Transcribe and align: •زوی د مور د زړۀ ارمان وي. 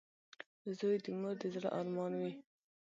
•زوی 0.77 0.95
د 1.03 1.05
مور 1.19 1.35
د 1.41 1.43
زړۀ 1.53 1.69
ارمان 1.79 2.11
وي. 2.21 2.33